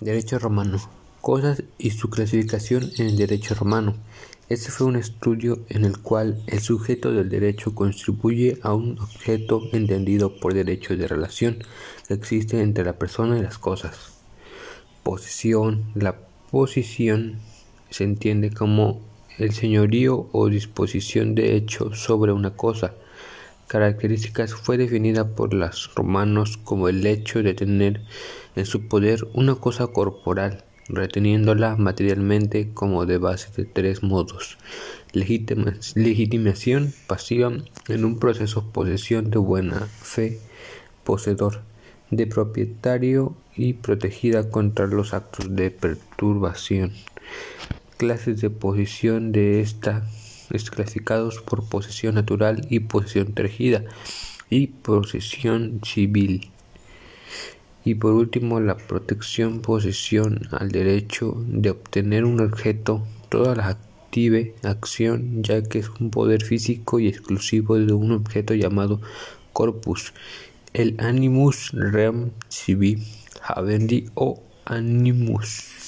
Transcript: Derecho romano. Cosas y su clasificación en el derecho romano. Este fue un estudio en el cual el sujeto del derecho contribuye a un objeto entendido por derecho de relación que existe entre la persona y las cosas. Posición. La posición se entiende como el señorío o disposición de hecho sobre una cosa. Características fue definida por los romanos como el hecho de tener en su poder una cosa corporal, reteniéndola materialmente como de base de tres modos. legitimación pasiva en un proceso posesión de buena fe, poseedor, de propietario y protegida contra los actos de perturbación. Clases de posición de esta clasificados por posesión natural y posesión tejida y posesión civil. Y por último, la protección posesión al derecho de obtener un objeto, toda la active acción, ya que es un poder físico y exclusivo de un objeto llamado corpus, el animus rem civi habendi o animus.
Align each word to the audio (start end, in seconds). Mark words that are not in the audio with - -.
Derecho 0.00 0.38
romano. 0.38 0.78
Cosas 1.20 1.62
y 1.78 1.90
su 1.90 2.10
clasificación 2.10 2.90
en 2.98 3.06
el 3.06 3.16
derecho 3.16 3.54
romano. 3.54 3.94
Este 4.48 4.70
fue 4.70 4.86
un 4.86 4.96
estudio 4.96 5.60
en 5.68 5.84
el 5.84 5.98
cual 5.98 6.42
el 6.46 6.60
sujeto 6.60 7.12
del 7.12 7.28
derecho 7.28 7.74
contribuye 7.74 8.58
a 8.62 8.74
un 8.74 8.98
objeto 8.98 9.62
entendido 9.72 10.36
por 10.40 10.52
derecho 10.52 10.96
de 10.96 11.08
relación 11.08 11.58
que 12.06 12.14
existe 12.14 12.60
entre 12.60 12.84
la 12.84 12.98
persona 12.98 13.38
y 13.38 13.42
las 13.42 13.58
cosas. 13.58 14.12
Posición. 15.02 15.84
La 15.94 16.16
posición 16.50 17.38
se 17.88 18.04
entiende 18.04 18.50
como 18.50 19.00
el 19.38 19.52
señorío 19.52 20.28
o 20.32 20.48
disposición 20.48 21.34
de 21.34 21.56
hecho 21.56 21.94
sobre 21.94 22.32
una 22.32 22.54
cosa. 22.54 22.94
Características 23.68 24.54
fue 24.54 24.76
definida 24.76 25.28
por 25.34 25.54
los 25.54 25.94
romanos 25.94 26.58
como 26.58 26.88
el 26.88 27.06
hecho 27.06 27.42
de 27.42 27.54
tener 27.54 28.02
en 28.54 28.66
su 28.66 28.86
poder 28.88 29.26
una 29.32 29.54
cosa 29.54 29.86
corporal, 29.86 30.64
reteniéndola 30.88 31.76
materialmente 31.76 32.70
como 32.74 33.06
de 33.06 33.18
base 33.18 33.48
de 33.56 33.64
tres 33.64 34.02
modos. 34.02 34.58
legitimación 35.12 36.92
pasiva 37.06 37.52
en 37.88 38.04
un 38.04 38.18
proceso 38.18 38.70
posesión 38.72 39.30
de 39.30 39.38
buena 39.38 39.80
fe, 39.80 40.38
poseedor, 41.04 41.62
de 42.10 42.26
propietario 42.26 43.34
y 43.56 43.72
protegida 43.72 44.50
contra 44.50 44.86
los 44.86 45.14
actos 45.14 45.54
de 45.56 45.70
perturbación. 45.70 46.92
Clases 47.96 48.40
de 48.40 48.50
posición 48.50 49.32
de 49.32 49.60
esta 49.60 50.06
clasificados 50.70 51.40
por 51.40 51.68
posesión 51.68 52.14
natural 52.14 52.66
y 52.68 52.80
posesión 52.80 53.32
tejida 53.32 53.84
y 54.50 54.66
posesión 54.68 55.80
civil. 55.84 56.50
Y 57.84 57.94
por 57.96 58.12
último, 58.12 58.60
la 58.60 58.76
protección 58.76 59.60
posesión 59.60 60.42
al 60.52 60.70
derecho 60.70 61.34
de 61.46 61.70
obtener 61.70 62.24
un 62.24 62.40
objeto, 62.40 63.04
toda 63.28 63.56
la 63.56 63.68
active 63.68 64.54
acción, 64.62 65.42
ya 65.42 65.62
que 65.62 65.80
es 65.80 65.88
un 65.88 66.10
poder 66.10 66.44
físico 66.44 67.00
y 67.00 67.08
exclusivo 67.08 67.78
de 67.78 67.92
un 67.92 68.12
objeto 68.12 68.54
llamado 68.54 69.00
corpus, 69.52 70.12
el 70.74 70.96
animus 71.00 71.70
rem 71.72 72.30
civi 72.48 73.02
habendi 73.42 74.06
o 74.14 74.42
animus. 74.64 75.81